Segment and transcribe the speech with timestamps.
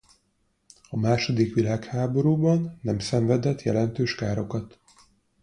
[0.89, 4.79] A második világháborúban nem szenvedett jelentős károkat.